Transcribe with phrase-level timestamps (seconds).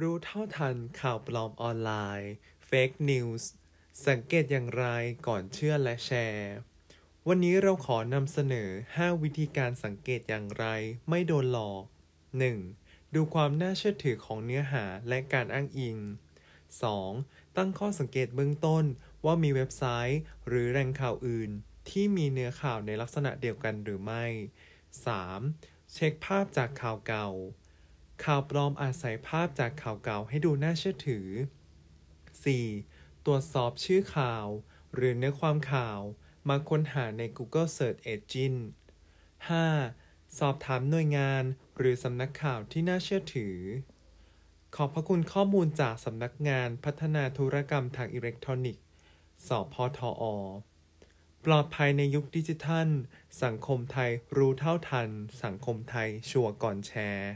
[0.00, 2.32] รู้เท่าทันข่าวปลอมออนไลน์
[2.68, 3.42] Fake News
[4.06, 4.86] สังเกตอย่างไร
[5.26, 6.52] ก่อนเชื่อและแชร์
[7.28, 10.66] วันนี้เราขอนำเสนอ 5 วิธีการสังเกตอย่างไร
[11.08, 11.84] ไม่โดนหลอก
[12.48, 13.14] 1.
[13.14, 15.98] ดูความน่าเชื่อถือของเนื้อหาและการอ้างอิง
[16.76, 17.56] 2.
[17.56, 18.84] ตั้งข้อสังเกตเบื้องต้น
[19.24, 21.50] ว่ามีเว็บไซต์ หรือแหล่งข่าวอื่น
[21.88, 24.24] ที่มีเนื้อข่าวในลักษณะเดียวกันหรือไม่
[25.10, 25.92] 3.
[25.92, 27.28] เช็คภาพจากข่าวเก่า
[28.24, 31.28] ข่าวปลอมอาจใส่ภาพจากข่าวเก่าให้ดูน่าเชื่อถือ
[32.46, 33.26] 4.
[33.26, 34.46] ตรวจสอบชื่อข่าว
[34.94, 36.00] หรือเนื้อความข่าว
[36.48, 38.58] มาค้นหาใน Google Search Engine
[39.72, 40.38] 5.
[40.38, 41.44] สอบถามหน่วยงาน
[41.78, 43.56] หรือสำนักข่าวที่น่าเชื่อถือ
[44.76, 48.84] ขอบพระคุณข้อมูลจากสำนักงานพัฒนาธุรกรรมทางอิเล็กทรอนิกส์
[49.46, 50.24] สพทอ
[51.44, 52.88] ปลอดภัยในยุคดิจิทัล
[53.42, 55.08] สังคมไทยรู้เท่าทัน
[55.42, 57.30] สังคมไทยชัวร์ก่อนแชร์